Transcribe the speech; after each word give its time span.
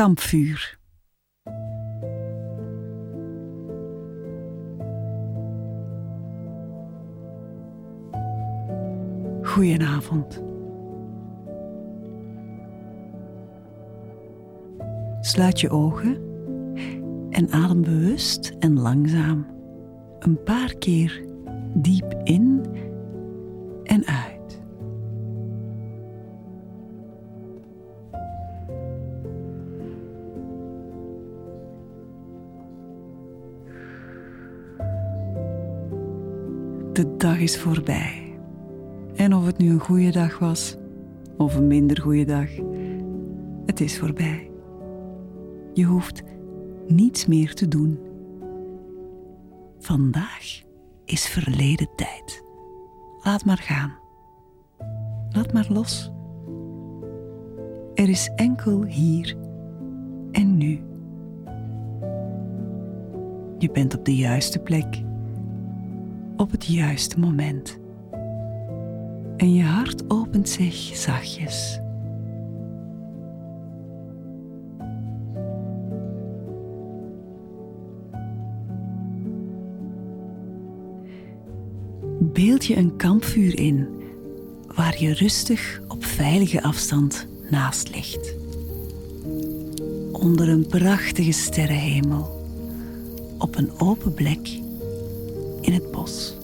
kampvuur. 0.00 0.78
Goedenavond. 9.42 10.42
Sluit 15.20 15.60
je 15.60 15.70
ogen 15.70 16.16
en 17.30 17.50
adem 17.50 17.82
bewust 17.82 18.52
en 18.58 18.78
langzaam 18.78 19.46
een 20.18 20.42
paar 20.42 20.74
keer 20.78 21.24
diep 21.74 22.20
in 22.24 22.64
De 37.00 37.16
dag 37.16 37.38
is 37.38 37.58
voorbij. 37.58 38.38
En 39.14 39.34
of 39.34 39.46
het 39.46 39.58
nu 39.58 39.70
een 39.70 39.80
goede 39.80 40.10
dag 40.10 40.38
was 40.38 40.76
of 41.36 41.56
een 41.56 41.66
minder 41.66 42.00
goede 42.00 42.24
dag, 42.24 42.48
het 43.66 43.80
is 43.80 43.98
voorbij. 43.98 44.50
Je 45.74 45.84
hoeft 45.84 46.22
niets 46.86 47.26
meer 47.26 47.54
te 47.54 47.68
doen. 47.68 47.98
Vandaag 49.78 50.62
is 51.04 51.26
verleden 51.26 51.88
tijd. 51.96 52.44
Laat 53.22 53.44
maar 53.44 53.58
gaan. 53.62 53.92
Laat 55.30 55.52
maar 55.52 55.68
los. 55.68 56.12
Er 57.94 58.08
is 58.08 58.30
enkel 58.36 58.84
hier 58.84 59.36
en 60.32 60.56
nu. 60.56 60.80
Je 63.58 63.70
bent 63.72 63.96
op 63.98 64.04
de 64.04 64.16
juiste 64.16 64.58
plek, 64.58 65.02
op 66.40 66.50
het 66.50 66.66
juiste 66.66 67.18
moment. 67.18 67.78
En 69.36 69.54
je 69.54 69.62
hart 69.62 70.10
opent 70.10 70.48
zich 70.48 70.74
zachtjes. 70.74 71.80
beeld 82.32 82.66
je 82.66 82.76
een 82.76 82.96
kampvuur 82.96 83.58
in 83.58 83.88
waar 84.74 85.02
je 85.02 85.14
rustig 85.14 85.80
op 85.88 86.04
veilige 86.04 86.62
afstand 86.62 87.26
naast 87.50 87.94
ligt. 87.94 88.34
Onder 90.12 90.48
een 90.48 90.66
prachtige 90.66 91.32
sterrenhemel, 91.32 92.44
op 93.38 93.56
een 93.56 93.70
open 93.78 94.14
plek 94.14 94.60
in 95.70 95.76
het 95.76 95.90
bos. 95.90 96.34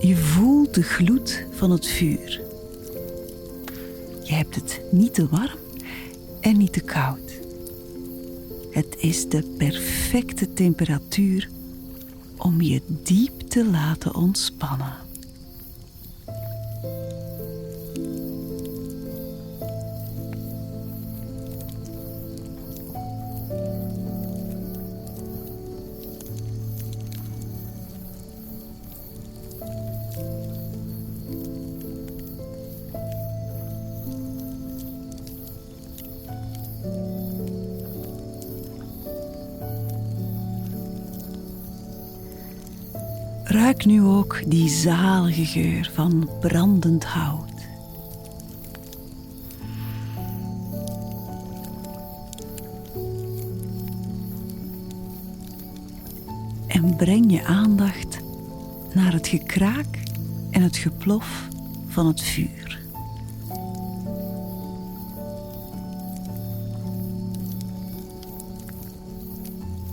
Je 0.00 0.16
voelt 0.16 0.74
de 0.74 0.82
gloed 0.82 1.46
van 1.50 1.70
het 1.70 1.86
vuur 1.86 2.46
je 4.28 4.34
hebt 4.34 4.54
het 4.54 4.80
niet 4.90 5.14
te 5.14 5.28
warm 5.28 5.58
en 6.40 6.56
niet 6.56 6.72
te 6.72 6.80
koud. 6.80 7.40
Het 8.70 8.96
is 8.98 9.28
de 9.28 9.42
perfecte 9.58 10.52
temperatuur 10.52 11.48
om 12.36 12.60
je 12.60 12.82
diep 13.02 13.40
te 13.40 13.66
laten 13.66 14.14
ontspannen. 14.14 15.07
Ruik 43.58 43.84
nu 43.84 44.02
ook 44.02 44.42
die 44.46 44.68
zalige 44.68 45.44
geur 45.46 45.90
van 45.94 46.30
brandend 46.40 47.04
hout. 47.04 47.68
En 56.66 56.96
breng 56.96 57.32
je 57.32 57.44
aandacht 57.44 58.18
naar 58.94 59.12
het 59.12 59.28
gekraak 59.28 60.02
en 60.50 60.62
het 60.62 60.76
geplof 60.76 61.48
van 61.88 62.06
het 62.06 62.22
vuur. 62.22 62.80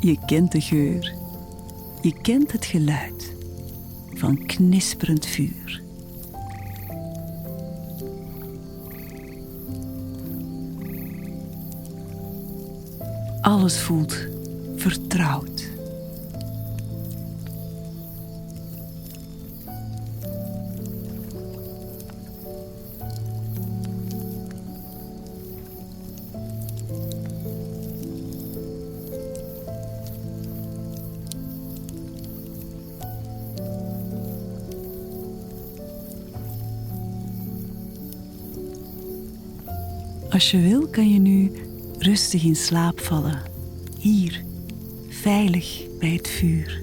Je 0.00 0.18
kent 0.26 0.52
de 0.52 0.60
geur. 0.60 1.14
Je 2.00 2.20
kent 2.22 2.52
het 2.52 2.64
geluid 2.64 3.33
van 4.14 4.46
knisperend 4.46 5.26
vuur. 5.26 5.82
Alles 13.40 13.80
voelt 13.80 14.28
vertrouwd. 14.76 15.73
Als 40.34 40.50
je 40.50 40.60
wil, 40.60 40.86
kan 40.86 41.10
je 41.10 41.18
nu 41.18 41.52
rustig 41.98 42.44
in 42.44 42.56
slaap 42.56 43.00
vallen. 43.00 43.42
Hier, 43.98 44.44
veilig 45.08 45.82
bij 45.98 46.10
het 46.10 46.28
vuur. 46.28 46.82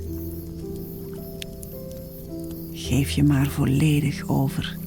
Geef 2.71 3.09
je 3.09 3.23
maar 3.23 3.47
volledig 3.47 4.27
over 4.27 4.77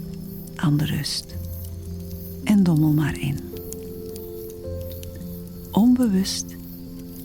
aan 0.55 0.77
de 0.77 0.85
rust. 0.85 1.35
En 2.45 2.63
dommel 2.63 2.93
maar 2.93 3.19
in. 3.19 3.39
Onbewust 5.71 6.57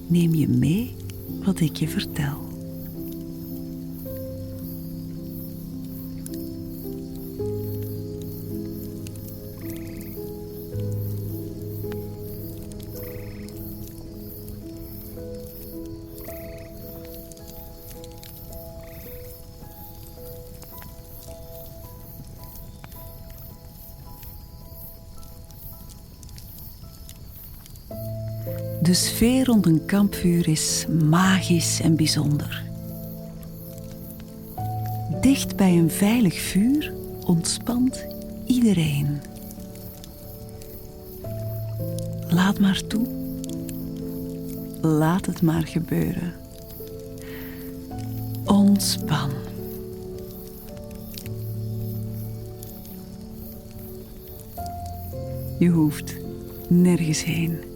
neem 0.08 0.36
je 0.36 0.48
mee 0.48 0.96
wat 1.44 1.60
ik 1.60 1.76
je 1.76 1.88
vertel. 1.88 2.49
De 28.90 28.96
sfeer 28.96 29.46
rond 29.46 29.66
een 29.66 29.86
kampvuur 29.86 30.48
is 30.48 30.86
magisch 31.10 31.82
en 31.82 31.96
bijzonder. 31.96 32.64
Dicht 35.22 35.56
bij 35.56 35.78
een 35.78 35.90
veilig 35.90 36.40
vuur 36.40 36.94
ontspant 37.26 38.06
iedereen. 38.46 39.22
Laat 42.30 42.60
maar 42.60 42.88
toe. 42.88 43.08
Laat 44.82 45.26
het 45.26 45.42
maar 45.42 45.68
gebeuren. 45.68 46.34
Ontspan. 48.46 49.30
Je 55.60 55.70
hoeft 55.70 56.16
nergens 56.68 57.24
heen. 57.24 57.70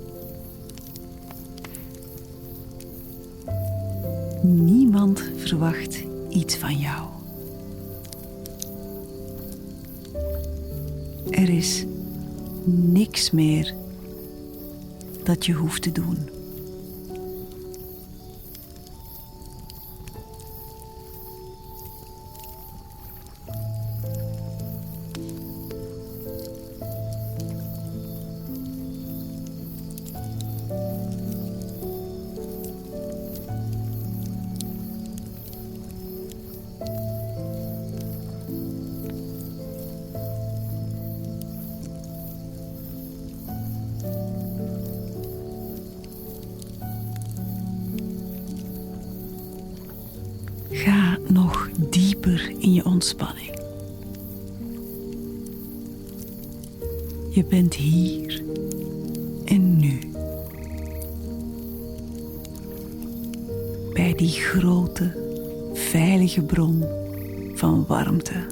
Niemand 4.44 5.24
verwacht 5.36 6.04
iets 6.30 6.56
van 6.56 6.78
jou. 6.78 7.10
Er 11.30 11.50
is 11.50 11.86
niks 12.66 13.32
meer 13.32 13.74
dat 15.24 15.46
je 15.46 15.54
hoeft 15.54 15.82
te 15.82 15.92
doen. 15.92 16.33
Ga 50.74 51.18
nog 51.28 51.70
dieper 51.90 52.54
in 52.60 52.74
je 52.74 52.86
ontspanning. 52.86 53.60
Je 57.30 57.46
bent 57.50 57.76
hier 57.76 58.44
en 59.46 59.78
nu. 59.78 60.00
Bij 63.94 64.14
die 64.14 64.30
grote, 64.30 65.12
veilige 65.74 66.42
bron 66.42 66.84
van 67.54 67.86
warmte. 67.88 68.46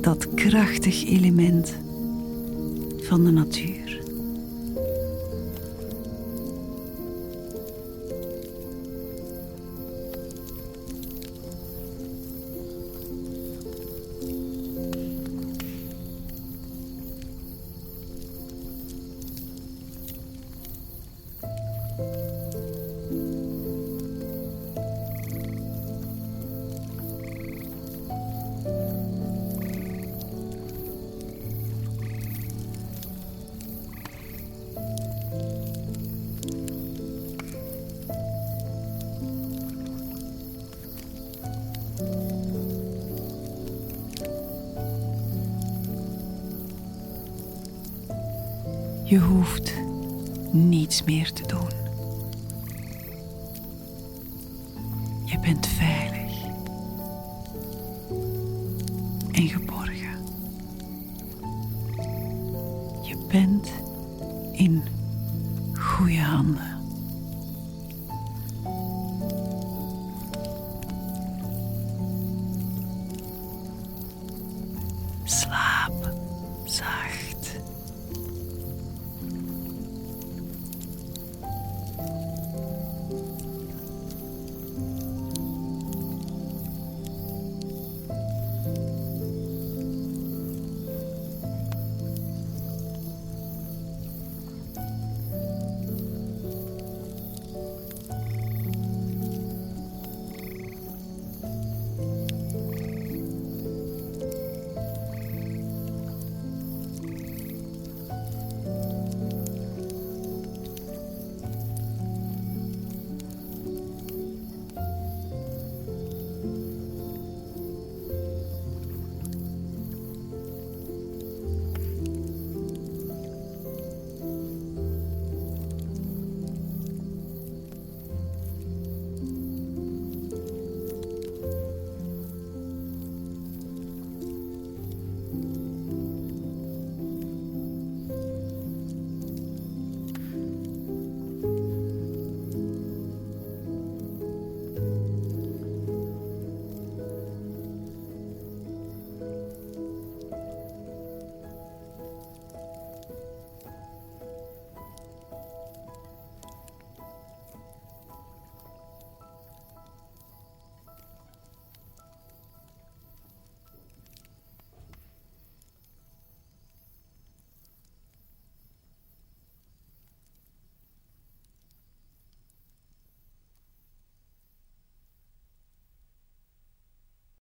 Dat 0.00 0.34
krachtig 0.34 1.06
element 1.06 1.74
van 3.00 3.24
de 3.24 3.30
natuur. 3.30 4.00
Je 49.08 49.18
hoeft 49.18 49.74
niets 50.52 51.02
meer 51.04 51.32
te 51.32 51.46
doen. 51.46 51.68
Je 55.24 55.38
bent 55.38 55.66
veilig 55.66 56.44
en 59.32 59.48
geboren. 59.48 60.07